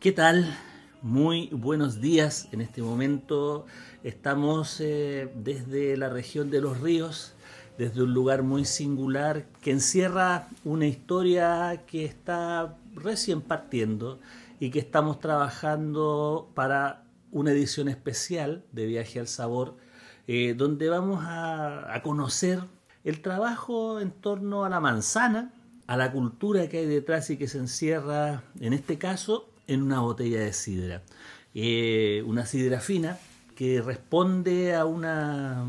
[0.00, 0.56] ¿Qué tal?
[1.02, 2.48] Muy buenos días.
[2.52, 3.66] En este momento
[4.02, 7.34] estamos eh, desde la región de los ríos,
[7.76, 14.20] desde un lugar muy singular que encierra una historia que está recién partiendo
[14.58, 19.76] y que estamos trabajando para una edición especial de Viaje al Sabor,
[20.26, 22.60] eh, donde vamos a, a conocer
[23.04, 25.52] el trabajo en torno a la manzana,
[25.86, 30.00] a la cultura que hay detrás y que se encierra, en este caso, en una
[30.00, 31.02] botella de sidra.
[31.54, 33.18] Eh, una sidra fina
[33.54, 35.64] que responde a una,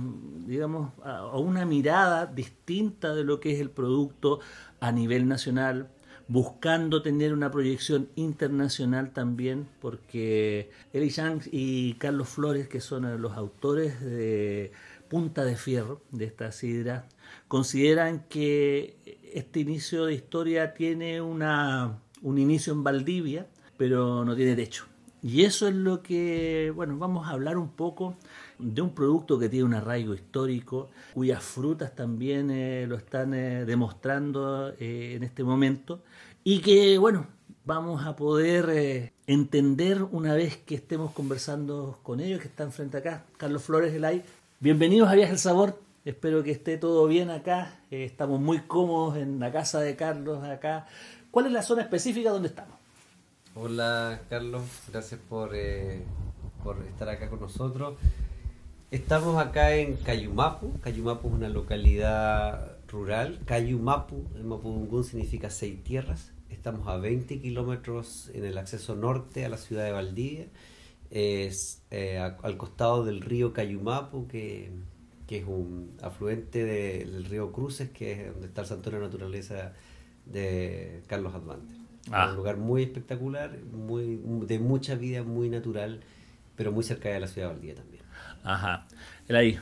[0.46, 4.40] digamos, a una mirada distinta de lo que es el producto
[4.80, 5.90] a nivel nacional,
[6.28, 13.34] buscando tener una proyección internacional también, porque Eli Yang y Carlos Flores, que son los
[13.34, 14.72] autores de
[15.10, 17.08] Punta de Fierro, de esta sidra,
[17.50, 23.48] consideran que este inicio de historia tiene una, un inicio en Valdivia,
[23.82, 24.86] pero no tiene techo.
[25.24, 28.16] Y eso es lo que, bueno, vamos a hablar un poco
[28.60, 33.66] de un producto que tiene un arraigo histórico, cuyas frutas también eh, lo están eh,
[33.66, 36.04] demostrando eh, en este momento,
[36.44, 37.26] y que, bueno,
[37.66, 43.26] vamos a poder entender una vez que estemos conversando con ellos, que están frente acá.
[43.38, 44.22] Carlos Flores Elay,
[44.60, 45.80] bienvenidos a Viaje al Sabor.
[46.06, 47.80] Espero que esté todo bien acá.
[47.90, 50.86] estamos muy cómodos en la casa de Carlos acá.
[51.32, 52.81] ¿Cuál es la zona específica donde estamos?
[53.54, 56.04] Hola Carlos, gracias por, eh,
[56.64, 57.98] por estar acá con nosotros.
[58.92, 60.80] Estamos acá en Cayumapu.
[60.80, 63.42] Cayumapu es una localidad rural.
[63.44, 66.32] Cayumapu en Mapudungún significa seis tierras.
[66.50, 70.48] Estamos a 20 kilómetros en el acceso norte a la ciudad de Valdivia.
[71.10, 74.72] Es eh, al costado del río Cayumapu, que,
[75.28, 79.74] que es un afluente del río Cruces, que es donde está el santuario de naturaleza
[80.26, 81.81] de Carlos Advante.
[82.12, 82.30] Ah.
[82.30, 86.02] Un lugar muy espectacular, muy, de mucha vida, muy natural,
[86.56, 88.04] pero muy cerca de la ciudad de Valdivia también.
[88.44, 88.88] Ajá.
[89.28, 89.60] Elay,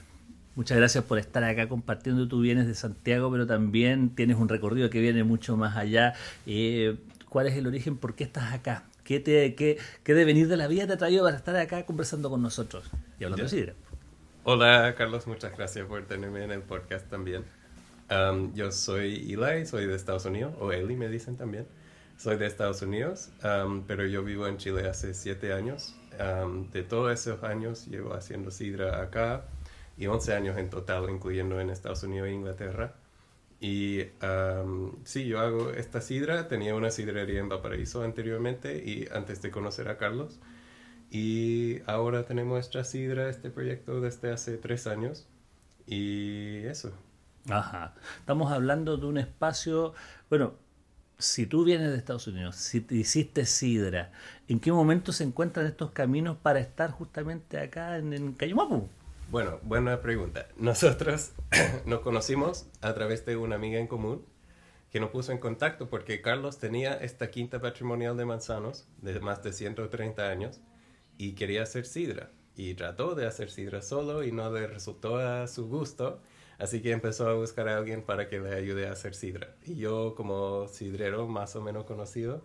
[0.56, 2.28] muchas gracias por estar acá compartiendo.
[2.28, 6.14] Tú vienes de Santiago, pero también tienes un recorrido que viene mucho más allá.
[6.46, 7.98] Eh, ¿Cuál es el origen?
[7.98, 8.86] ¿Por qué estás acá?
[9.04, 11.86] ¿Qué, te, qué, qué de venir de la vida te ha traído para estar acá
[11.86, 12.86] conversando con nosotros
[13.20, 13.74] y hablando de sidra?
[14.44, 15.28] Hola, Carlos.
[15.28, 17.44] Muchas gracias por tenerme en el podcast también.
[18.10, 21.68] Um, yo soy Eli, soy de Estados Unidos, o Eli me dicen también.
[22.20, 23.30] Soy de Estados Unidos,
[23.88, 25.96] pero yo vivo en Chile hace siete años.
[26.74, 29.46] de todos esos años llevo haciendo sidra acá
[29.98, 32.96] y 11 años en total, incluyendo en Estados Unidos e Inglaterra.
[33.62, 34.02] Y
[35.06, 36.50] sí, yo hago esta sidra.
[36.50, 40.42] Tenía una sidrería en Valparaíso anteriormente y antes de conocer a Carlos.
[41.10, 45.26] Y ahora tenemos esta sidra, este proyecto desde hace tres años.
[45.88, 46.92] Y eso.
[47.50, 47.96] Ajá.
[48.20, 49.94] Estamos hablando de un espacio,
[50.30, 50.56] bueno,
[51.20, 54.12] si tú vienes de Estados Unidos, si te hiciste sidra,
[54.48, 58.88] ¿en qué momento se encuentran estos caminos para estar justamente acá en, en Cayumapu?
[59.30, 60.48] Bueno, buena pregunta.
[60.58, 61.34] Nosotros
[61.86, 64.26] nos conocimos a través de una amiga en común
[64.92, 69.44] que nos puso en contacto porque Carlos tenía esta quinta patrimonial de manzanos de más
[69.44, 70.62] de 130 años
[71.18, 72.32] y quería hacer sidra.
[72.56, 76.22] Y trató de hacer sidra solo y no le resultó a su gusto.
[76.60, 79.56] Así que empezó a buscar a alguien para que le ayude a hacer sidra.
[79.66, 82.42] Y yo, como sidrero más o menos conocido,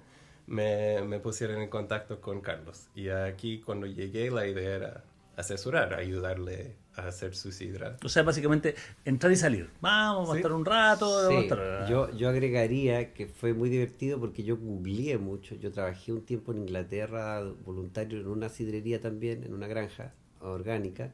[0.47, 2.89] me, me pusieron en contacto con Carlos.
[2.95, 5.05] Y aquí, cuando llegué, la idea era
[5.37, 7.97] asesorar, ayudarle a hacer su sidra.
[8.05, 8.75] O sea, básicamente
[9.05, 9.69] entrar y salir.
[9.81, 11.29] Vamos a estar un rato.
[11.29, 11.49] Sí.
[11.88, 15.56] Yo, yo agregaría que fue muy divertido porque yo googleé mucho.
[15.56, 21.12] Yo trabajé un tiempo en Inglaterra, voluntario en una sidrería también, en una granja orgánica.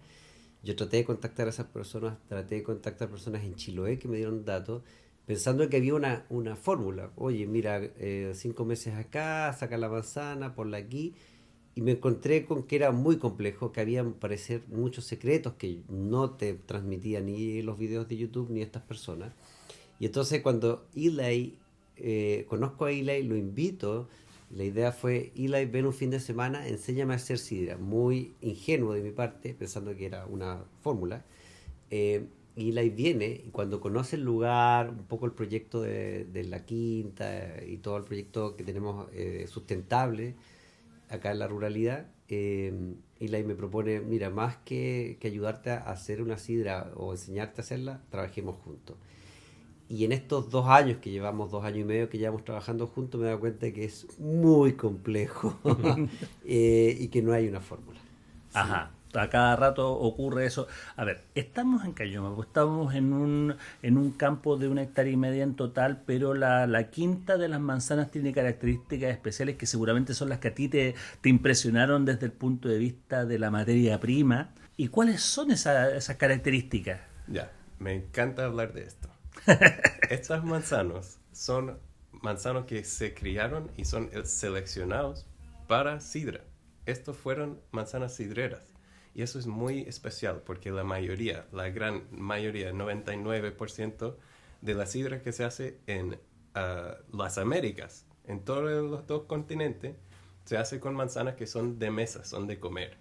[0.63, 4.19] Yo traté de contactar a esas personas, traté de contactar personas en Chiloé que me
[4.19, 4.83] dieron datos,
[5.27, 7.11] pensando que había una, una fórmula.
[7.17, 11.15] Oye, mira, eh, cinco meses acá, saca la manzana, ponla aquí.
[11.75, 16.31] Y me encontré con que era muy complejo, que había, parecer, muchos secretos que no
[16.31, 19.33] te transmitían ni los videos de YouTube ni estas personas.
[19.99, 21.57] Y entonces cuando Eli,
[21.97, 24.09] eh, conozco a Eli, lo invito
[24.51, 27.77] la idea fue, Eli, ven un fin de semana, enséñame a hacer sidra.
[27.77, 31.25] Muy ingenuo de mi parte, pensando que era una fórmula.
[31.91, 32.27] Eh,
[32.57, 37.97] viene y cuando conoce el lugar, un poco el proyecto de, la quinta y todo
[37.97, 40.35] el proyecto que tenemos eh, sustentable
[41.09, 42.73] acá en la ruralidad, eh,
[43.21, 48.03] me propone, mira, más que, que ayudarte a hacer una sidra o enseñarte a hacerla,
[48.11, 48.97] trabajemos juntos.
[49.91, 53.21] Y en estos dos años que llevamos, dos años y medio que llevamos trabajando juntos,
[53.21, 55.59] me he dado cuenta de que es muy complejo
[56.47, 57.99] eh, y que no hay una fórmula.
[58.55, 58.93] Ajá.
[59.13, 60.69] A cada rato ocurre eso.
[60.95, 65.13] A ver, estamos en Cayoma, pues estamos en un, en un campo de una hectárea
[65.13, 69.67] y media en total, pero la, la quinta de las manzanas tiene características especiales que
[69.67, 73.41] seguramente son las que a ti te, te impresionaron desde el punto de vista de
[73.41, 74.51] la materia prima.
[74.77, 77.01] ¿Y cuáles son esa- esas características?
[77.27, 77.51] Ya,
[77.81, 79.09] me encanta hablar de esto.
[80.11, 81.79] Estas manzanos son
[82.13, 85.27] manzanos que se criaron y son seleccionados
[85.67, 86.45] para sidra.
[86.87, 88.75] Estos fueron manzanas sidreras.
[89.15, 94.17] Y eso es muy especial porque la mayoría, la gran mayoría, 99%
[94.61, 96.19] de la sidra que se hace en
[96.55, 99.97] ah, las Américas, en todos los dos continentes,
[100.45, 102.97] se hace con manzanas que son de mesa, son de comer.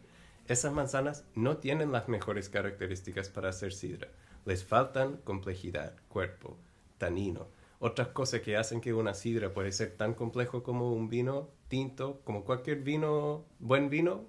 [0.48, 4.10] Esas manzanas no tienen las mejores características para hacer sidra.
[4.46, 6.58] Les faltan complejidad, cuerpo,
[6.98, 7.48] tanino.
[7.80, 12.22] Otras cosas que hacen que una sidra puede ser tan complejo como un vino tinto,
[12.24, 14.26] como cualquier vino, buen vino,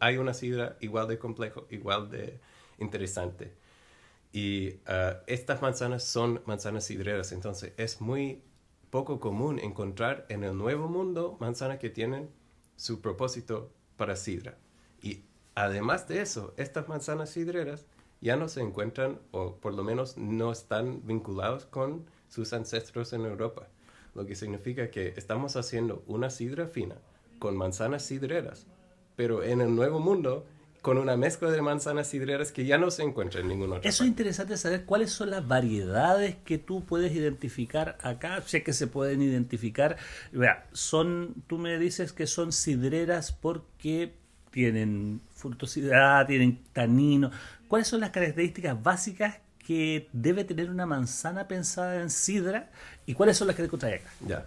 [0.00, 2.40] hay una sidra igual de complejo, igual de
[2.78, 3.54] interesante.
[4.32, 8.42] Y ah, estas manzanas son manzanas sidreras, entonces es muy
[8.90, 12.28] poco común encontrar en el Nuevo Mundo manzanas que tienen
[12.76, 14.58] su propósito para sidra.
[15.00, 15.24] Y
[15.54, 17.86] además de eso, estas manzanas sidreras
[18.20, 23.22] ya no se encuentran, o por lo menos no están vinculados con sus ancestros en
[23.24, 23.68] Europa.
[24.14, 26.96] Lo que significa que estamos haciendo una sidra fina
[27.38, 28.66] con manzanas sidreras,
[29.16, 30.46] pero en el Nuevo Mundo
[30.82, 33.88] con una mezcla de manzanas sidreras que ya no se encuentra en ningún otro.
[33.88, 38.72] Eso es interesante saber cuáles son las variedades que tú puedes identificar acá, es que
[38.72, 39.98] se pueden identificar.
[40.32, 44.14] Vea, son, tú me dices que son sidreras porque
[44.50, 47.30] tienen frutosidad, tienen tanino.
[47.68, 52.70] ¿Cuáles son las características básicas que debe tener una manzana pensada en sidra
[53.06, 54.10] y cuáles son las que encontráis acá?
[54.26, 54.46] Ya.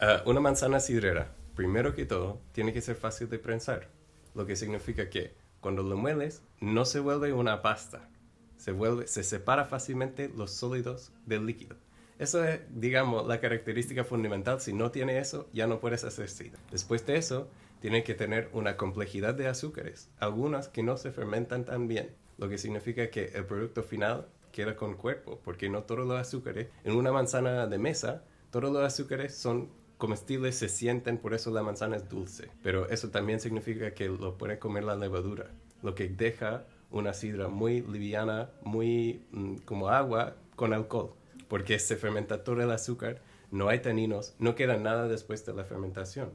[0.00, 3.88] Ah, una manzana sidrera, primero que todo, tiene que ser fácil de prensar.
[4.34, 8.08] Lo que significa que cuando lo mueles, no se vuelve una pasta.
[8.56, 11.76] Se, vuelve, se separa fácilmente los sólidos del líquido.
[12.18, 14.60] Eso es, digamos, la característica fundamental.
[14.60, 16.58] Si no tiene eso, ya no puedes hacer sidra.
[16.70, 17.48] Después de eso,
[17.80, 22.48] tiene que tener una complejidad de azúcares, algunas que no se fermentan tan bien, lo
[22.48, 26.94] que significa que el producto final queda con cuerpo, porque no todos los azúcares, en
[26.94, 31.96] una manzana de mesa, todos los azúcares son comestibles, se sienten, por eso la manzana
[31.96, 32.48] es dulce.
[32.62, 35.50] Pero eso también significa que lo puede comer la levadura,
[35.82, 41.12] lo que deja una sidra muy liviana, muy mm, como agua con alcohol,
[41.48, 43.20] porque se fermenta todo el azúcar,
[43.50, 46.30] no hay taninos, no queda nada después de la fermentación.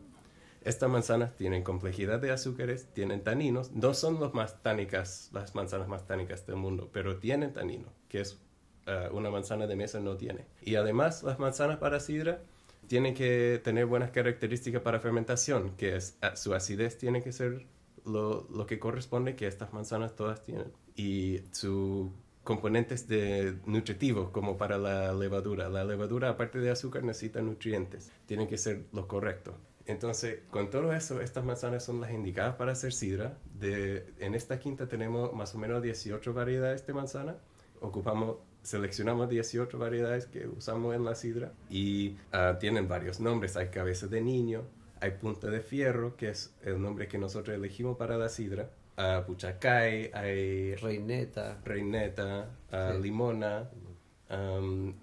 [0.64, 5.88] Estas manzanas tienen complejidad de azúcares, tienen taninos, no son los más tánicas, las manzanas
[5.88, 8.40] más tánicas del mundo, pero tienen tanino, que es
[8.88, 10.46] ah, una manzana de mesa no tiene.
[10.62, 12.42] Y además las manzanas para sidra
[12.88, 17.66] tienen que tener buenas características para fermentación, que es ah, su acidez tiene que ser
[18.06, 20.72] lo, que corresponde que estas manzanas todas tienen.
[20.96, 22.10] Y sus
[22.44, 25.70] componentes de nutritivos como para la levadura.
[25.70, 29.56] La levadura aparte de azúcar necesita nutrientes, tienen que ser lo correcto.
[29.86, 33.38] Entonces, con todo eso, estas manzanas son las indicadas para hacer sidra.
[33.60, 37.36] De, en esta quinta tenemos más o menos 18 variedades de manzana.
[37.82, 43.58] Ocupamos, seleccionamos 18 variedades que usamos en la sidra y ah, tienen varios nombres.
[43.58, 44.64] Hay cabeza de niño,
[45.02, 48.70] hay punta de fierro, que es el nombre que nosotros elegimos para la sidra.
[48.96, 51.60] ah, puchacay, hay Reineta.
[51.66, 53.02] reineta, ah, Sí.
[53.04, 53.70] limona,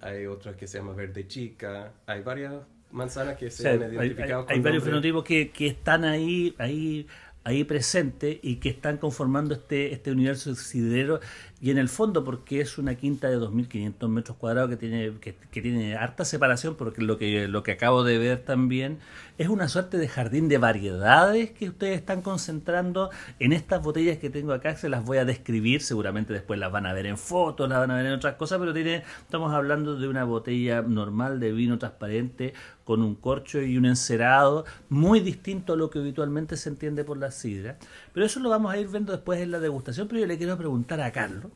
[0.01, 2.55] hay otra que se llama verde chica, hay varias
[2.93, 6.05] manzanas que O se sea, han identificado hay- con hay varios fenotipos que, que están
[6.05, 7.07] ahí, ahí,
[7.45, 11.21] ahí presentes y que están conformando este, este universo sidrero
[11.63, 15.35] y en el fondo porque es una quinta de 2.500 metros cuadrados que tiene, que,
[15.61, 18.99] tiene harta separación, porque lo que, lo que acabo de ver también
[19.37, 24.31] es una suerte de jardín de variedades que ustedes están concentrando en estas botellas que
[24.31, 27.69] tengo acá, se las voy a describir, seguramente después las van a ver en fotos,
[27.69, 31.41] las van a ver en otras cosas, pero tiene, estamos hablando de una botella normal
[31.41, 36.57] de vino transparente con un corcho y un encerado, muy distinto a lo que habitualmente
[36.57, 37.79] se entiende por la sidra.
[38.13, 40.59] Pero eso lo vamos a ir viendo después en la degustación, pero yo le quiero
[40.59, 41.50] preguntar a Carlos,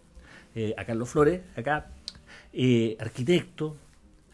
[0.55, 1.91] eh, a Carlos Flores, acá,
[2.53, 3.77] eh, arquitecto,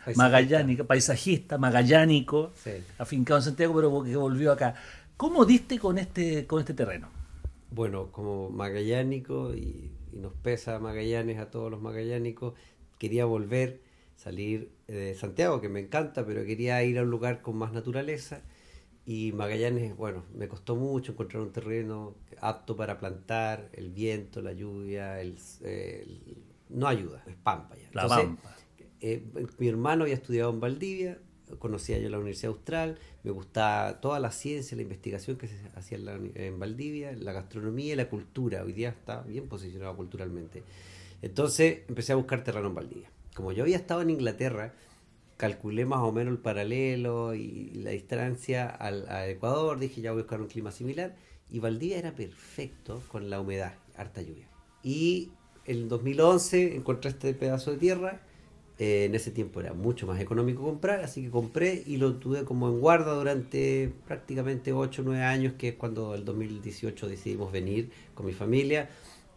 [0.04, 0.22] Paisajista.
[0.22, 2.70] magallánico, paisajista, magallánico, Sí.
[2.98, 4.74] afincado en Santiago, pero que volvió acá.
[5.16, 7.08] ¿Cómo diste con este, con este terreno?
[7.70, 12.54] Bueno, como magallánico y, y nos pesa Magallanes a todos los magallánicos.
[12.98, 13.80] Quería volver,
[14.16, 18.40] salir de Santiago, que me encanta, pero quería ir a un lugar con más naturaleza.
[19.07, 24.52] Y Magallanes, bueno, me costó mucho encontrar un terreno apto para plantar, el viento, la
[24.52, 25.37] lluvia, el,
[26.69, 27.88] no ayuda, es pampa ya.
[27.92, 28.57] La pampa.
[29.00, 29.25] Eh,
[29.59, 31.19] mi hermano había estudiado en Valdivia,
[31.59, 35.99] conocía yo la Universidad Austral, me gustaba toda la ciencia, la investigación que se hacía
[36.35, 38.62] en, Valdivia, la gastronomía y la cultura.
[38.62, 40.62] Hoy día está bien posicionado culturalmente.
[41.23, 43.11] Entonces empecé a buscar terreno en Valdivia.
[43.35, 44.75] Como yo había estado en Inglaterra,
[45.40, 50.20] calculé más o menos el paralelo y la distancia al, a Ecuador, dije ya voy
[50.20, 51.16] a buscar un clima similar.
[51.50, 54.47] Y Valdivia era perfecto con la humedad, harta lluvia.
[54.82, 55.30] Y
[55.64, 58.20] en 2011 encontré este pedazo de tierra.
[58.78, 62.44] Eh, en ese tiempo era mucho más económico comprar, así que compré y lo tuve
[62.44, 67.50] como en guarda durante prácticamente 8 o 9 años, que es cuando el 2018 decidimos
[67.50, 68.90] venir con mi familia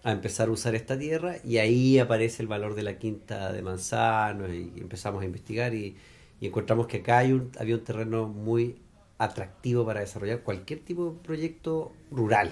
[0.03, 3.61] a empezar a usar esta tierra y ahí aparece el valor de la quinta de
[3.61, 5.95] manzano y empezamos a investigar y,
[6.41, 8.75] encontramos que acá hay un, había un terreno muy
[9.17, 12.51] atractivo para desarrollar cualquier tipo de proyecto rural.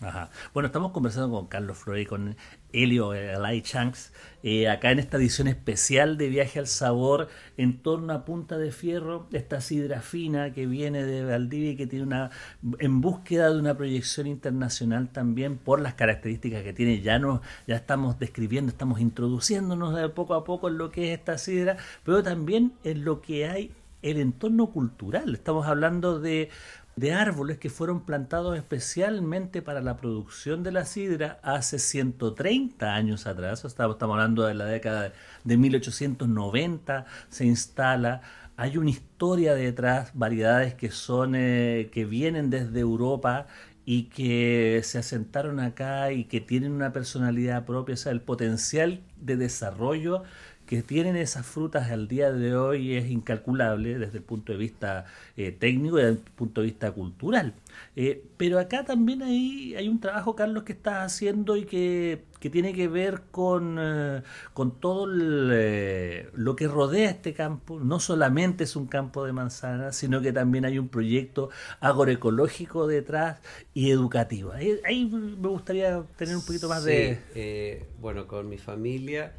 [0.00, 0.30] Ajá.
[0.54, 2.36] Bueno, estamos conversando con Carlos y con
[2.76, 8.12] Helio Elay Chanks, eh, acá en esta edición especial de Viaje al Sabor, en torno
[8.12, 12.30] a Punta de Fierro, esta sidra fina que viene de Valdivia y que tiene una,
[12.78, 17.76] en búsqueda de una proyección internacional también por las características que tiene, ya, nos, ya
[17.76, 22.22] estamos describiendo, estamos introduciéndonos de poco a poco en lo que es esta sidra, pero
[22.22, 23.72] también en lo que hay
[24.10, 25.34] el entorno cultural.
[25.34, 26.50] Estamos hablando de
[26.96, 33.26] de árboles que fueron plantados especialmente para la producción de la sidra hace 130 años
[33.26, 35.12] atrás, estamos, hablando de la década
[35.44, 38.22] de 1890, se instala,
[38.56, 43.46] hay una historia detrás, variedades que son eh, que vienen desde Europa
[43.84, 49.02] y que se asentaron acá y que tienen una personalidad propia, o sea, el potencial
[49.20, 50.22] de desarrollo
[50.66, 55.06] que tienen esas frutas al día de hoy es incalculable desde el punto de vista
[55.36, 57.54] eh, técnico y desde el punto de vista cultural.
[57.94, 62.72] Eh, pero acá también hay, hay un trabajo, Carlos, que estás haciendo y que, tiene
[62.72, 64.22] que ver con, eh,
[64.54, 67.80] con todo lo que rodea este campo.
[67.80, 73.40] No solamente es un campo de manzanas, sino que también hay un proyecto agroecológico detrás
[73.74, 74.52] y educativo.
[74.52, 77.84] Ahí, ahí me gustaría tener un poquito más de...
[78.00, 79.32] bueno, con mi familia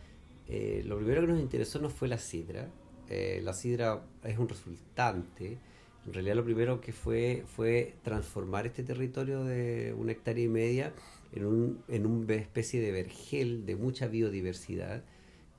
[0.50, 2.70] eh, lo primero que nos interesó no fue la sidra.
[3.10, 5.58] Eh, la sidra es un resultante.
[6.06, 10.94] En realidad lo primero que fue fue transformar este territorio de una hectárea y media
[11.34, 15.04] en, un, en una especie de vergel de mucha biodiversidad.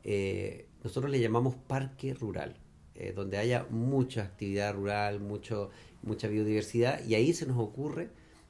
[0.05, 2.57] Eh, nosotros le llamamos parque rural,
[3.15, 5.71] donde haya mucha actividad rural, mucho,
[6.03, 8.09] mucha biodiversidad, y ahí se nos ocurre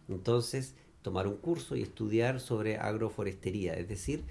[0.09, 4.25] entonces tomar un curso y estudiar sobre agroforestería, es decir,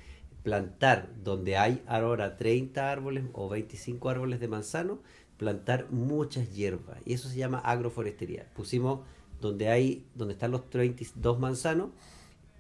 [0.48, 5.00] plantar donde hay ahora 30 árboles o 25 árboles de manzano,
[5.36, 7.00] plantar muchas hierbas.
[7.04, 8.48] Y eso se llama agroforestería.
[8.56, 9.02] Pusimos
[9.42, 11.90] donde hay, donde están los 32 manzanos,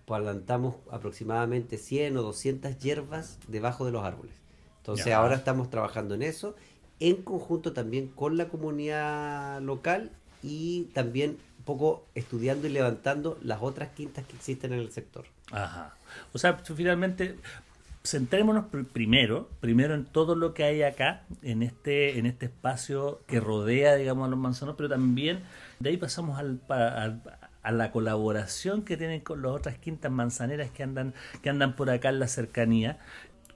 [0.05, 4.35] plantamos aproximadamente 100 o 200 hierbas debajo de los árboles.
[4.79, 6.57] Entonces ahora estamos trabajando en eso,
[6.99, 10.11] en conjunto también con la comunidad local
[10.43, 15.23] y también un poco estudiando y levantando las otras quintas que existen en el sector.
[15.51, 15.95] Ajá.
[16.33, 17.37] O sea, finalmente
[18.07, 23.39] centrémonos primero, primero en todo lo que hay acá, en este, en este espacio que
[23.39, 25.41] rodea, digamos, a los manzanos, pero también
[25.79, 30.83] de ahí pasamos al, a la colaboración que tienen con las otras quintas manzaneras que
[30.83, 32.99] andan, que andan por acá en la cercanía.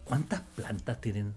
[0.03, 1.33] ¿Cuántas plantas tienen?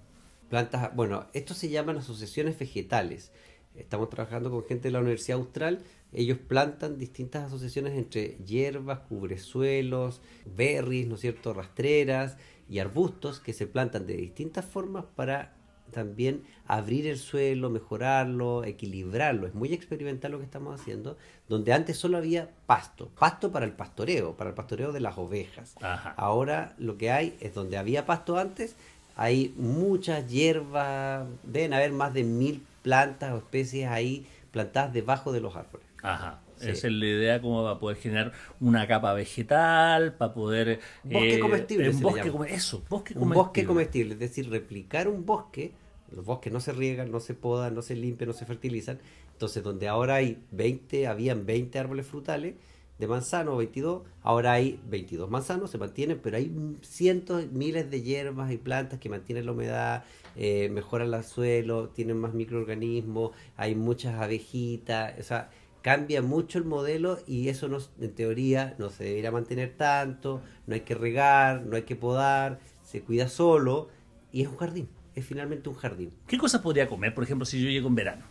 [0.51, 3.31] Plantas, bueno, esto se llaman asociaciones vegetales.
[3.77, 5.81] Estamos trabajando con gente de la Universidad Austral.
[6.13, 12.37] Ellos plantan distintas asociaciones entre hierbas, cubresuelos, berries, ¿no es cierto?, rastreras
[12.69, 15.53] y arbustos que se plantan de distintas formas para
[15.91, 19.47] también abrir el suelo, mejorarlo, equilibrarlo.
[19.47, 21.17] Es muy experimental lo que estamos haciendo,
[21.49, 25.77] donde antes solo había pasto, pasto para el pastoreo, para el pastoreo de las ovejas.
[26.17, 28.75] Ahora lo que hay es donde había pasto antes,
[29.17, 35.41] hay muchas hierbas, deben haber más de mil plantas o especies ahí plantadas debajo de
[35.41, 35.87] los árboles.
[36.03, 36.41] Ajá.
[36.61, 40.81] Esa es la idea como para poder generar una capa vegetal, para poder...
[41.03, 41.91] Bosque eh, comestible.
[41.91, 43.23] Un bosque, eso, bosque comestible.
[43.23, 45.73] Un bosque comestible, es decir, replicar un bosque.
[46.11, 49.01] Los bosques no se riegan, no se podan, no se limpian, no se fertilizan.
[49.33, 52.55] Entonces, donde ahora hay 20, habían 20 árboles frutales
[52.99, 58.53] de manzano, 22, ahora hay 22 manzanos, se mantienen, pero hay cientos, miles de hierbas
[58.53, 60.05] y plantas que mantienen la humedad,
[60.37, 65.51] eh, mejoran el suelo, tienen más microorganismos, hay muchas abejitas, o sea,
[65.85, 70.73] cambia mucho el modelo y eso no, en teoría no se debería mantener tanto, no
[70.73, 73.91] hay que regar, no hay que podar, se cuida solo
[74.33, 76.11] y es un jardín, es finalmente un jardín.
[76.27, 78.25] ¿Qué cosas podría comer, por ejemplo, si yo llego en verano?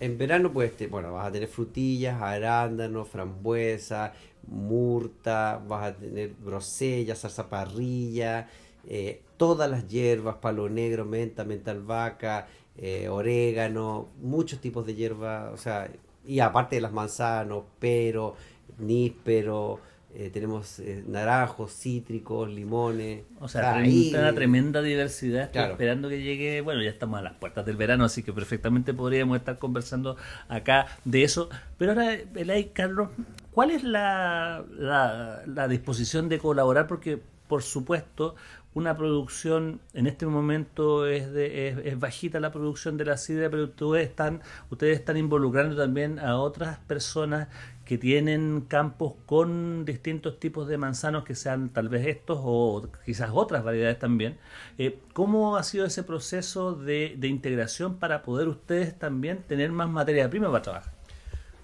[0.00, 4.12] En verano, pues, bueno, vas a tener frutillas, arándanos, frambuesa,
[4.46, 8.50] murta, vas a tener grosella, salsa parrilla,
[8.86, 15.50] eh, todas las hierbas, palo negro, menta, menta albahaca, eh, orégano, muchos tipos de hierba,
[15.54, 15.90] o sea,
[16.28, 18.36] y aparte de las manzanos, pero,
[18.78, 19.80] níspero,
[20.14, 23.24] eh, tenemos eh, naranjos, cítricos, limones.
[23.40, 25.44] O sea, hay una tremenda diversidad.
[25.44, 26.60] Estoy esperando que llegue.
[26.60, 30.16] Bueno, ya estamos a las puertas del verano, así que perfectamente podríamos estar conversando
[30.48, 31.48] acá de eso.
[31.78, 33.08] Pero ahora, Elay, Carlos,
[33.52, 36.86] ¿cuál es la, la, la disposición de colaborar?
[36.86, 38.36] Porque, por supuesto,
[38.74, 43.64] una producción, en este momento es, de, es, bajita la producción de la sidra, pero
[43.64, 44.40] ustedes están,
[44.70, 47.48] ustedes están involucrando también a otras personas
[47.84, 53.30] que tienen campos con distintos tipos de manzanos, que sean tal vez estos o quizás
[53.32, 54.38] otras variedades también.
[54.76, 59.88] Eh, ¿Cómo ha sido ese proceso de, de integración para poder ustedes también tener más
[59.88, 60.92] materia prima para trabajar?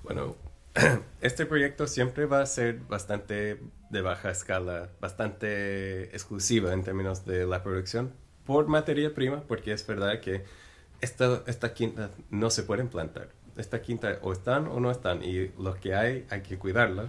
[0.03, 0.37] Bueno,
[1.21, 7.47] este proyecto siempre va a ser bastante de baja escala, bastante exclusiva en términos de
[7.47, 8.13] la producción
[8.45, 10.45] por materia prima, porque es verdad que
[11.01, 13.29] esta, esta quinta no se pueden plantar.
[13.57, 17.07] Esta quinta o están o no están, y los que hay hay que cuidarla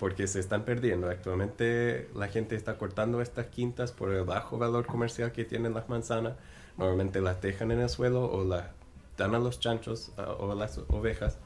[0.00, 1.08] porque se están perdiendo.
[1.08, 5.88] Actualmente la gente está cortando estas quintas por el bajo valor comercial que tienen las
[5.88, 6.34] manzanas.
[6.78, 8.64] Normalmente las dejan en el suelo o las
[9.18, 11.36] dan a los chanchos o a las ovejas.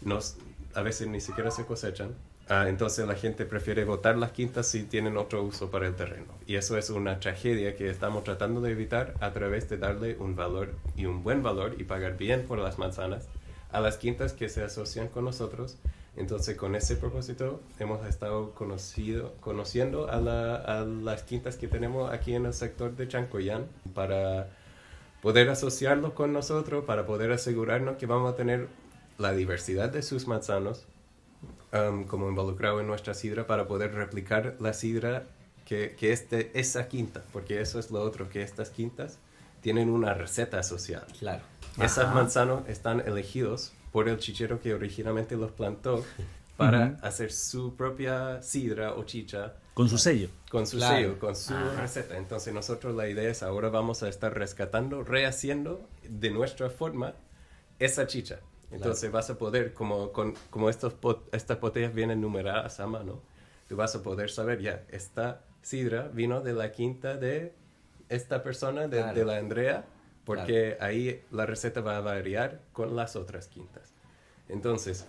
[0.00, 0.38] Nos,
[0.74, 2.14] a veces ni siquiera se cosechan.
[2.48, 6.34] Ah, entonces la gente prefiere botar las quintas si tienen otro uso para el terreno.
[6.46, 10.34] Y eso es una tragedia que estamos tratando de evitar a través de darle un
[10.34, 13.28] valor y un buen valor y pagar bien por las manzanas
[13.70, 15.76] a las quintas que se asocian con nosotros.
[16.16, 20.16] Entonces con ese propósito hemos estado conocido, conociendo a,
[20.56, 24.48] a las quintas que tenemos aquí en el sector de Chancoyán para
[25.22, 28.66] poder asociarlos con nosotros, para poder asegurarnos que vamos a tener
[29.20, 30.86] la diversidad de sus manzanos
[31.72, 35.26] um, como involucrado en nuestra sidra para poder replicar la sidra
[35.66, 39.18] que, que este, esa quinta, porque eso es lo otro, que estas quintas
[39.60, 41.06] tienen una receta asociada.
[41.18, 41.42] Claro.
[41.80, 46.04] Esos manzanos están elegidos por el chichero que originalmente los plantó
[46.56, 49.54] para hacer su propia sidra o chicha.
[49.74, 50.28] Con su sello.
[50.50, 52.16] Con su sello, con su receta.
[52.16, 57.14] Entonces nosotros la idea es ahora vamos a estar rescatando, rehaciendo de nuestra forma
[57.78, 58.40] esa chicha.
[58.70, 60.94] Entonces vas a poder, como, con, como estos
[61.32, 63.20] estas botellas vienen numeradas a mano,
[63.68, 67.52] tú vas a poder saber, ya, esta sidra vino de la quinta de
[68.08, 69.84] esta persona, de, la Andrea,
[70.24, 73.92] porque ahí la receta va a variar con las otras quintas.
[74.48, 75.06] Entonces,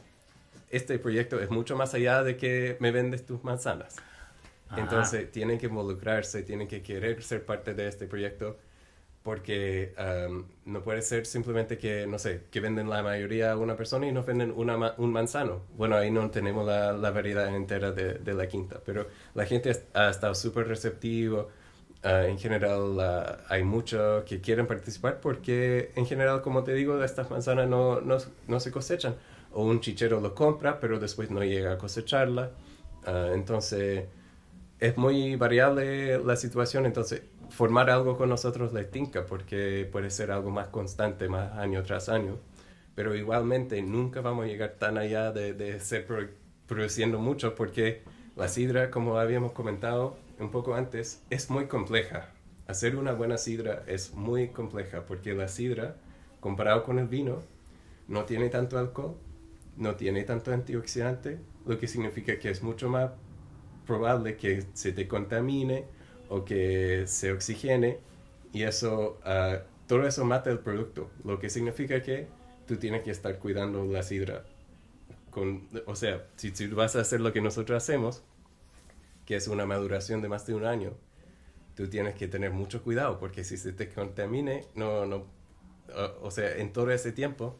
[0.69, 3.97] este proyecto es mucho más allá de que me vendes tus manzanas.
[4.77, 8.57] Entonces, tienen que involucrarse, tienen que querer ser parte de este proyecto
[9.23, 9.93] porque
[10.65, 14.11] no puede ser simplemente que, no sé, que venden la mayoría a una persona y
[14.11, 15.61] nos venden una, un manzano.
[15.77, 19.71] Bueno, ahí no tenemos la, la variedad entera de, de, la quinta, pero la gente
[19.93, 21.49] ha estado súper receptivo.
[22.03, 27.29] Ah, en general hay muchos que quieren participar porque en general, como te digo, estas
[27.29, 29.15] manzanas no, no, no se cosechan.
[29.53, 32.51] O un chichero lo compra, pero después no llega a cosecharla.
[33.05, 34.05] Ah, entonces,
[34.79, 36.85] es muy variable la situación.
[36.85, 41.83] Entonces, formar algo con nosotros le tinca porque puede ser algo más constante, más año
[41.83, 42.37] tras año.
[42.95, 46.07] Pero igualmente nunca vamos a llegar tan allá de, de ser
[46.67, 48.03] produciendo mucho porque
[48.35, 52.29] la sidra, como habíamos comentado un poco antes, es muy compleja.
[52.67, 55.97] Hacer una buena sidra es muy compleja porque la sidra,
[56.39, 57.39] comparado con el vino,
[58.07, 59.15] no tiene tanto alcohol,
[59.77, 63.11] no tiene tanto antioxidante, lo que significa que es mucho más
[63.85, 65.85] probable que se te contamine
[66.31, 67.99] o que se oxigene
[68.53, 72.27] y eso, ah, todo eso mata el producto, lo que significa que
[72.65, 74.45] tú tienes que estar cuidando la sidra.
[75.29, 78.23] Con, o sea, si, si vas a hacer lo que nosotros hacemos,
[79.25, 80.93] que es una maduración de más de un año,
[81.75, 85.25] tú tienes que tener mucho cuidado porque si se te contamine, no, no,
[86.21, 87.59] o sea, en todo ese tiempo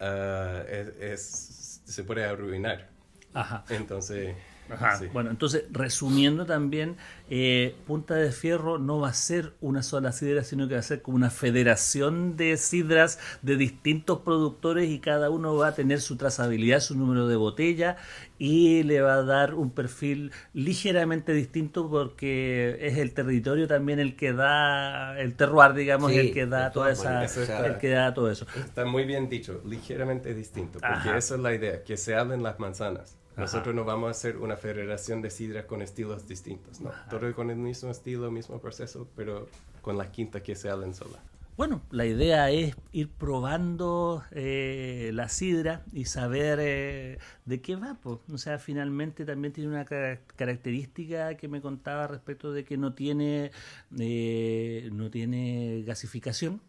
[0.00, 0.68] uh,
[1.00, 2.90] es, se puede arruinar.
[3.32, 3.64] Ajá.
[3.68, 4.34] Entonces...
[4.70, 4.96] Ajá.
[4.98, 5.06] Sí.
[5.12, 6.96] Bueno, entonces, resumiendo también,
[7.28, 10.84] eh, Punta de Fierro no va a ser una sola sidra, sino que va a
[10.84, 16.00] ser como una federación de sidras de distintos productores y cada uno va a tener
[16.00, 17.96] su trazabilidad, su número de botella
[18.38, 24.16] y le va a dar un perfil ligeramente distinto porque es el territorio también el
[24.16, 28.12] que da, el terroir, digamos, Sí, el que da toda todas esa, el que da
[28.12, 28.46] todo eso.
[28.56, 31.16] Está muy bien dicho, ligeramente distinto, porque Ajá.
[31.16, 33.16] esa es la idea, que se hablen las manzanas.
[33.36, 36.90] Nosotros no vamos a hacer una federación de sidras con estilos distintos, no.
[37.10, 39.48] Todo con el mismo estilo, mismo proceso, pero
[39.80, 41.20] con las quintas que se hablen solas.
[41.56, 47.94] Bueno, la idea es ir probando eh, la sidra y saber eh, de qué va.
[47.94, 48.22] po.
[48.32, 52.94] O sea, finalmente también tiene una ca- característica que me contaba respecto de que no
[52.94, 53.50] tiene,
[53.98, 56.60] eh, no tiene gasificación.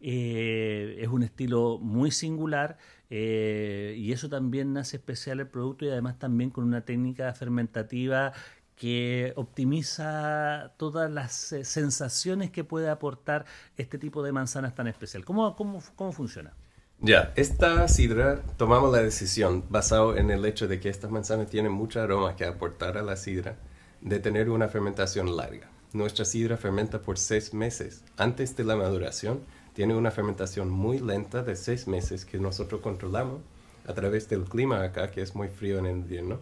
[0.00, 2.78] Eh, es un estilo muy singular
[3.10, 8.32] eh, y eso también hace especial el producto y además también con una técnica fermentativa
[8.76, 13.44] que optimiza todas las eh, sensaciones que puede aportar
[13.76, 15.24] este tipo de manzanas tan especial.
[15.24, 16.54] ¿Cómo, cómo, cómo funciona?
[17.02, 21.72] Ya, esta sidra tomamos la decisión basado en el hecho de que estas manzanas tienen
[21.72, 23.56] mucho aroma que aportar a la sidra
[24.00, 25.70] de tener una fermentación larga.
[25.92, 28.04] Nuestra sidra fermenta por seis meses.
[28.16, 29.40] Antes de la maduración,
[29.74, 33.40] tiene una fermentación muy lenta de seis meses que nosotros controlamos
[33.86, 36.38] a través del clima acá, que es muy frío en el invierno,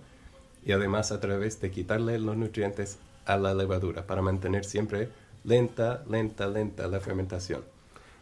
[0.65, 5.09] y además a través de quitarle los nutrientes a la levadura para mantener siempre
[5.45, 7.63] lenta, lenta, lenta la fermentación.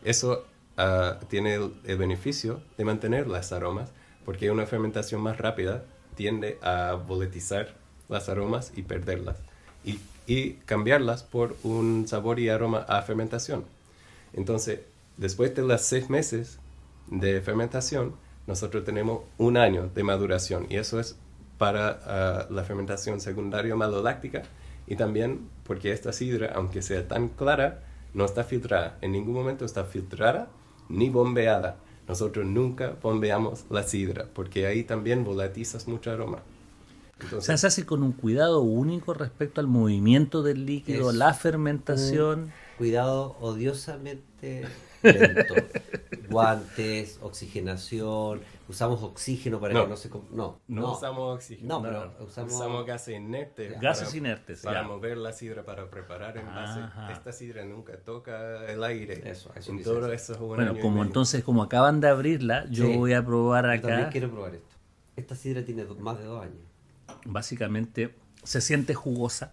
[0.04, 0.44] Eso
[0.76, 3.90] ah, tiene el, beneficio de mantener las aromas,
[4.24, 7.74] porque una fermentación más rápida tiende a volatizar
[8.08, 9.36] las aromas y perderlas,
[9.84, 13.64] y, y cambiarlas por un sabor y aroma a fermentación.
[14.32, 14.80] Entonces,
[15.16, 16.58] después de los seis meses
[17.08, 18.14] de fermentación,
[18.46, 21.16] nosotros tenemos un año de maduración, y eso es
[21.58, 24.42] para ah, la fermentación secundaria maloláctica,
[24.86, 27.82] y también porque esta sidra, aunque sea tan clara,
[28.14, 28.98] no está filtrada.
[29.00, 30.48] En ningún momento está filtrada
[30.88, 31.76] ni bombeada.
[32.08, 36.38] Nosotros nunca bombeamos la sidra, porque ahí también volatizas mucho aroma.
[36.38, 41.16] O Entonces, sea, se hace con un cuidado único respecto al movimiento del líquido, Es
[41.16, 42.52] la fermentación.
[42.78, 44.66] Cuidado odiosamente
[45.02, 45.54] lento.
[46.28, 49.84] Guantes, oxigenación, usamos oxígeno para No.
[49.84, 50.08] que no se...
[50.08, 50.92] No, no, no.
[50.92, 51.76] usamos oxígeno.
[51.76, 52.52] No, pero usamos...
[52.52, 53.80] Usamos gases inertes.
[53.80, 54.88] Gases para- inertes, Para ya.
[54.88, 56.80] mover la sidra, para preparar en base.
[57.12, 59.22] Esta sidra nunca toca el aire.
[59.30, 62.96] Eso, eso En todo eso es Bueno, como entonces, como acaban de abrirla, yo Sí.
[62.96, 64.10] voy a probar Yo también acá.
[64.10, 64.76] quiero probar esto.
[65.16, 66.58] Esta sidra tiene más de dos años.
[67.24, 69.52] Básicamente, se siente jugosa,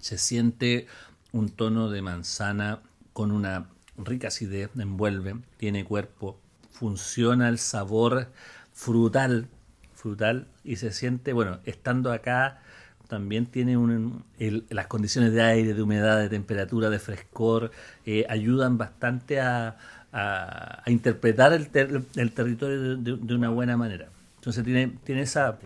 [0.00, 0.86] se siente
[1.32, 2.80] un tono de manzana
[3.12, 3.68] con una
[4.04, 6.38] rica acidez, envuelve, tiene cuerpo,
[6.70, 8.28] funciona el sabor
[8.72, 9.48] frutal,
[9.94, 12.60] frutal y se siente, bueno, estando acá
[13.08, 17.72] también tiene un, el- las condiciones de aire, de humedad, de temperatura, de frescor,
[18.06, 19.76] eh, ayudan bastante a,
[20.12, 21.68] a- interpretar el,
[22.16, 24.08] el territorio de, de- de una buena manera.
[24.36, 25.58] Entonces tiene, tiene esa,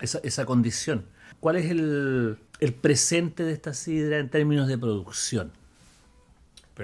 [0.00, 1.04] esa, esa condición.
[1.40, 5.50] ¿Cuál es el, el presente de esta sidra en términos de producción?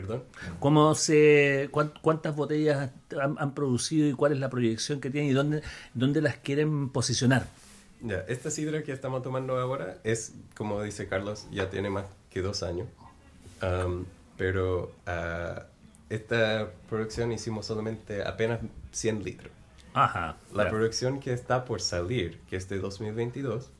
[0.00, 0.22] Perdón.
[0.60, 5.30] ¿Cómo se, cuán- ¿Cuántas botellas han, han producido y cuál es la proyección que tienen
[5.30, 5.62] y dónde,
[5.94, 7.46] dónde las quieren posicionar?
[8.00, 12.42] Ya, esta sidra que estamos tomando ahora es, como dice Carlos, ya tiene más que
[12.42, 12.86] dos años.
[13.60, 14.04] Am,
[14.36, 15.64] pero ah,
[16.08, 18.60] esta producción hicimos solamente apenas
[18.92, 19.52] 100 litros.
[19.94, 20.36] Ajá.
[20.50, 20.70] La claro.
[20.70, 23.70] producción que está por salir, que es de 2022,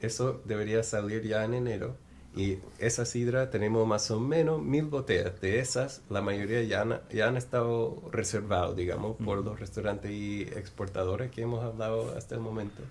[0.00, 1.96] eso debería salir ya en enero.
[2.36, 5.40] Y esa sidra tenemos más o menos mil botellas.
[5.40, 10.42] De esas, la mayoría ya han, ya han estado reservados, digamos, por los restaurantes y
[10.42, 12.82] exportadores que hemos hablado hasta el momento.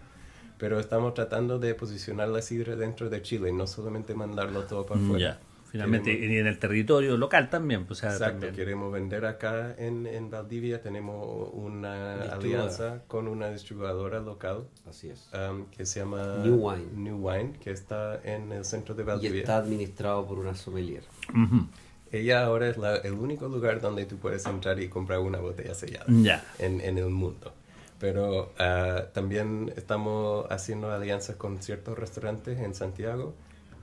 [0.57, 4.99] Pero estamos tratando de posicionar la sidra dentro de Chile, no solamente mandarlo todo para
[4.99, 5.19] afuera.
[5.19, 5.39] Ya,
[5.75, 7.85] finalmente, Queremos- y en el territorio local también.
[7.85, 8.55] pues, o sea, Exacto, también.
[8.55, 10.81] queremos vender acá en, en Valdivia.
[10.81, 15.29] Tenemos una alianza con una distribuidora local Así es.
[15.33, 16.85] um, que se llama New Wine.
[16.95, 19.39] New Wine, que está en el centro de Y Valdivia.
[19.41, 21.03] está administrado por una sommelier.
[21.31, 21.67] Ujú.
[22.11, 25.73] Ella ahora es la- el único lugar donde tú puedes entrar y comprar una botella
[25.73, 26.43] sellada Ya.
[26.59, 27.53] en, en el mundo.
[27.99, 33.33] Pero ah, también estamos haciendo alianzas con ciertos restaurantes en Santiago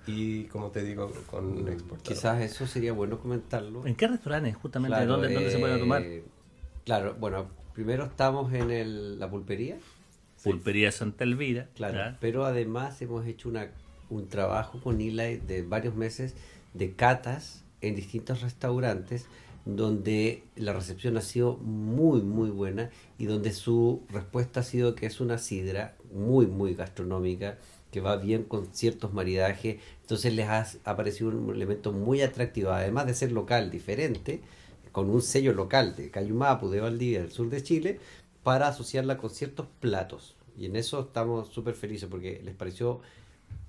[0.06, 2.02] y, como te digo, con exportadores.
[2.02, 3.86] Quizás eso sería bueno comentarlo.
[3.86, 4.96] ¿En qué restaurantes justamente?
[4.96, 6.04] Claro, ¿Dónde, dónde se pueden eh, tomar?
[6.84, 9.78] Claro, bueno, primero estamos en el- la pulpería,
[10.42, 11.68] Pulpería Santa Elvira.
[11.74, 13.68] claro, pero además hemos hecho una,
[14.10, 16.34] un trabajo con Eli de varios meses
[16.74, 19.26] de catas en distintos restaurantes
[19.64, 25.06] donde la recepción ha sido muy muy buena y donde su respuesta ha sido que
[25.06, 27.58] es una sidra muy muy gastronómica
[27.92, 33.07] que va bien con ciertos maridajes, entonces les ha aparecido un elemento muy atractivo, además
[33.07, 34.40] de ser local, diferente,
[34.92, 38.00] con un sello local de Cayumapu, de Valdivia, del sur de Chile,
[38.42, 40.35] para asociarla con ciertos platos.
[40.59, 43.00] Y en eso estamos súper felices porque les pareció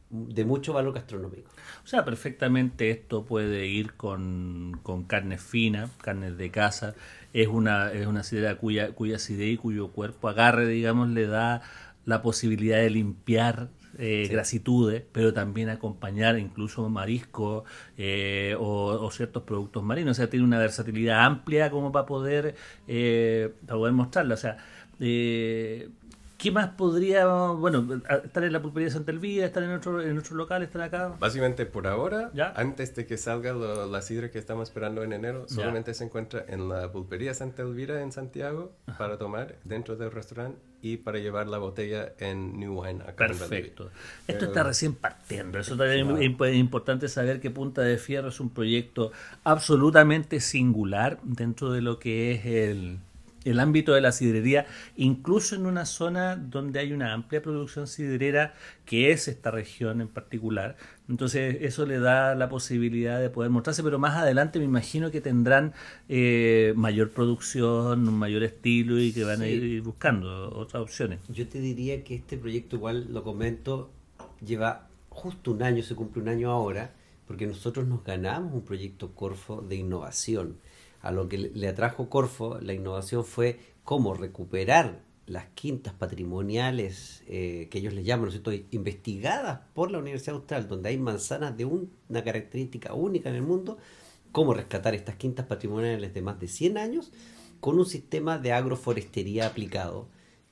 [0.09, 1.49] de mucho valor gastronómico.
[1.83, 6.95] O sea, perfectamente esto puede ir con, con carne fina, carnes de casa.
[7.33, 11.62] Es una, es una sidra cuya, cuya acidez y cuyo cuerpo agarre, digamos, le da
[12.05, 17.63] la posibilidad de limpiar eh, grasitudes, pero también acompañar incluso marisco
[17.97, 20.12] eh, o, ciertos productos marinos.
[20.12, 22.56] O sea, tiene una versatilidad amplia como para poder,
[22.88, 24.34] eh, para poder mostrarla.
[24.34, 24.58] O sea,
[24.99, 25.89] eh,
[26.43, 30.17] ¿Qué más podría, bueno, estar en la pulpería de Santa Elvira, estar en otro, en
[30.17, 31.15] otro local, estar acá?
[31.17, 35.93] Básicamente por ahora, antes de que salga la sidra que estamos esperando en enero, solamente
[35.93, 40.97] se encuentra en la pulpería Santa Elvira en Santiago para tomar dentro del restaurante y
[40.97, 43.89] para llevar la botella en New Wine acá Perfecto.
[44.27, 45.60] Esto está recién partiendo.
[45.60, 49.13] Eso también es importante saber que Punta de Fierro es un proyecto
[49.45, 52.99] absolutamente singular dentro de lo que es el
[53.45, 58.53] el ámbito de la sidrería, incluso en una zona donde hay una amplia producción sidrera,
[58.86, 60.77] que es esta región en particular.
[61.10, 65.21] Entonces eso le da la posibilidad de poder mostrarse, pero más adelante me imagino que
[65.21, 65.73] tendrán
[66.08, 71.19] eh, mayor producción, un mayor estilo y que van a ir buscando otras opciones.
[71.29, 73.91] Yo te diría que este proyecto, igual lo comento,
[74.45, 76.93] lleva justo un año, se cumple un año ahora,
[77.27, 80.58] porque nosotros nos ganamos un proyecto Corfo de innovación
[81.03, 87.67] a lo que le atrajo Corfo, la innovación fue cómo recuperar las quintas patrimoniales eh,
[87.69, 92.23] que ellos le llaman, ¿no investigadas por la Universidad Austral, donde hay manzanas de una
[92.23, 93.77] característica única en el mundo,
[94.31, 97.11] cómo rescatar estas quintas patrimoniales de más de 100 años
[97.59, 100.07] con un sistema de agroforestería aplicado,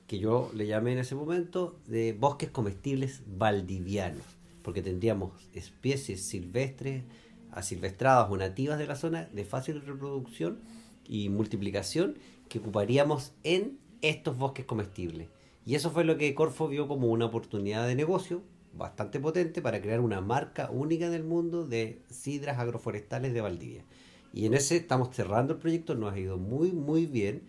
[0.06, 4.24] que yo le llamé en ese momento de bosques comestibles valdivianos,
[4.62, 7.04] porque tendríamos especies silvestres,
[7.52, 10.60] asilvestradas o nativas de la zona de fácil reproducción
[11.06, 15.28] y multiplicación que ocuparíamos en estos bosques comestibles.
[15.64, 18.42] Y eso fue lo que Corfo vio como una oportunidad de negocio
[18.74, 23.84] bastante potente para crear una marca única en el mundo de sidras agroforestales de Valdivia.
[24.32, 27.42] Y en ese estamos cerrando el proyecto, nos ha ido muy, muy bien.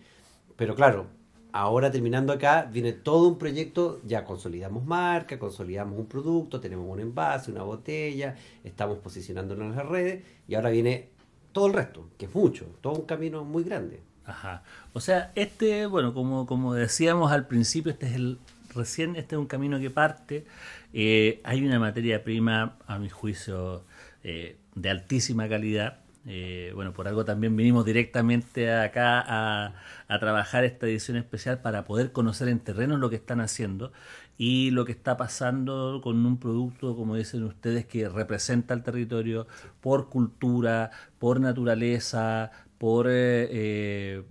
[0.56, 1.06] Pero claro,
[1.54, 6.98] ahora terminando acá, viene todo un proyecto, ya consolidamos marca, consolidamos un producto, tenemos un
[6.98, 11.10] envase, una botella, estamos posicionándonos en las redes y ahora viene
[11.52, 14.00] todo el resto, que es mucho, todo un camino muy grande.
[14.26, 14.64] Ajá.
[14.94, 18.38] O sea, este, bueno, como, como decíamos al principio, este es el
[18.74, 20.46] recién, este es un camino que parte.
[20.92, 23.84] Eh, hay una materia prima, a mi juicio,
[24.24, 30.86] eh, de altísima calidad eh, bueno, por algo también vinimos directamente acá a, trabajar esta
[30.86, 33.92] edición especial para poder conocer en terreno lo que están haciendo
[34.38, 39.46] y lo que está pasando con un producto, como dicen ustedes, que representa el territorio
[39.80, 44.22] por cultura, por naturaleza, por, eh, eh,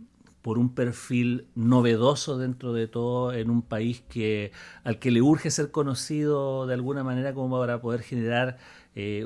[0.41, 4.51] por un perfil novedoso dentro de todo en un país que
[4.83, 8.57] al que le urge ser conocido de alguna manera como para poder generar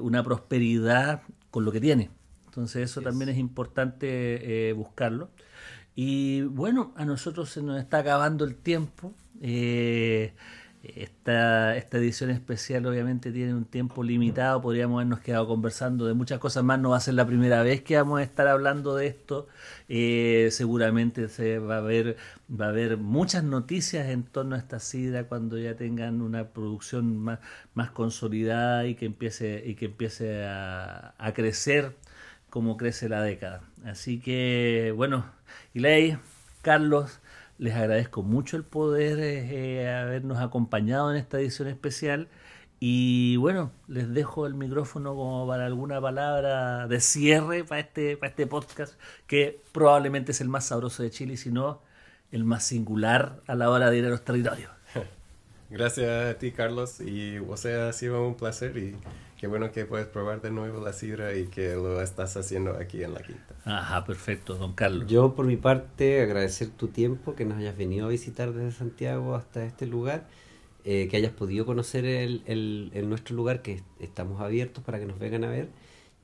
[0.01, 2.16] una prosperidad con lo que tiene.
[2.57, 3.37] Entonces eso también es.
[3.37, 5.29] importante eh, buscarlo.
[5.95, 9.13] Y bueno, a nosotros se nos está acabando el tiempo.
[9.41, 10.33] Eh,
[10.83, 16.39] esta, esta edición especial obviamente tiene un tiempo limitado, podríamos habernos quedado conversando de muchas
[16.39, 19.07] cosas más, no va a ser la primera vez que vamos a estar hablando de
[19.07, 19.47] esto,
[19.89, 22.17] eh, seguramente se va a ver
[22.49, 27.17] va a haber muchas noticias en torno a esta sidra cuando ya tengan una producción
[27.17, 27.39] más,
[27.73, 31.95] más consolidada y que empiece, y que empiece a, a crecer
[32.49, 33.61] cómo crece la década.
[33.85, 35.25] Así que, bueno,
[35.73, 36.17] Ilei,
[36.61, 37.19] Carlos,
[37.57, 42.27] les agradezco mucho el poder eh, habernos acompañado en esta edición especial.
[42.79, 48.29] Y bueno, les dejo el micrófono como para alguna palabra de cierre para este, para
[48.29, 51.81] este podcast, que probablemente es el más sabroso de Chile, si no
[52.31, 54.69] el más singular a la hora de ir a los territorios.
[55.69, 58.95] Gracias a ti, Carlos, y o sea, ha sido un placer y
[59.37, 63.03] Qué bueno que puedes probar de nuevo la sidra y que lo estás haciendo aquí
[63.03, 63.55] en la quinta.
[63.65, 65.05] Ajá, perfecto, don Carlos.
[65.07, 69.35] Yo por mi parte agradecer tu tiempo, que nos hayas venido a visitar desde Santiago
[69.35, 70.27] hasta este lugar,
[70.85, 75.19] eh, que hayas podido conocer el, el, nuestro lugar, que estamos abiertos para que nos
[75.19, 75.69] vengan a ver,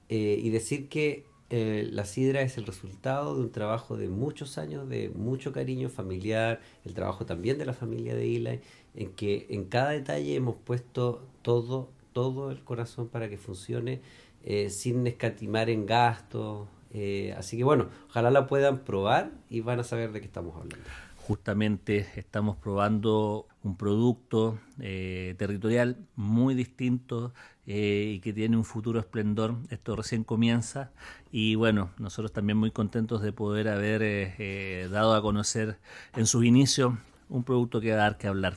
[0.10, 4.58] eh, y decir que eh, la sidra es el resultado de un trabajo de muchos
[4.58, 8.60] años, de mucho cariño familiar, el trabajo también de la familia de Eli,
[8.96, 14.02] en que en cada detalle hemos puesto todo todo el corazón para que funcione
[14.44, 16.68] eh, sin escatimar en gastos.
[16.94, 20.56] Eh, así que bueno, ojalá la puedan probar y van a saber de qué estamos
[20.56, 20.86] hablando.
[21.18, 27.34] Justamente estamos probando un producto eh, territorial muy distinto
[27.66, 29.56] y que tiene un futuro esplendor.
[29.70, 30.92] Esto recién comienza
[31.32, 35.78] y bueno, nosotros también muy contentos de poder haber dado a conocer
[36.18, 36.94] en sus inicios
[37.30, 38.56] un producto que va a dar que hablar.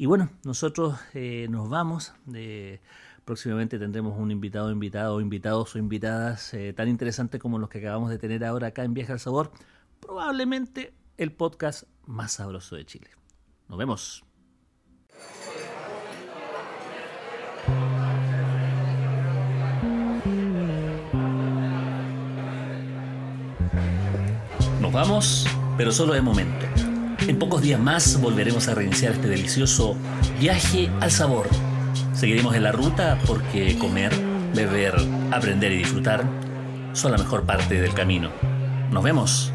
[0.00, 0.98] Y bueno, nosotros
[1.50, 2.14] nos vamos.
[3.26, 8.16] próximamente tendremos un invitado, invitado, invitados o invitadas tan interesantes como los que acabamos de
[8.16, 9.52] tener ahora acá en Viaje al Sabor.
[10.00, 13.10] Probablemente el podcast más sabroso de Chile.
[13.68, 14.24] Nos vemos.
[24.80, 26.89] Nos vamos, pero solo de momento.
[27.30, 29.94] En pocos días más volveremos a reiniciar este delicioso
[30.40, 31.46] viaje al sabor.
[32.12, 34.10] Seguiremos en la ruta porque comer,
[34.52, 34.94] beber,
[35.30, 36.24] aprender y disfrutar
[36.92, 38.32] son la mejor parte del camino.
[38.90, 39.49] Nos vemos.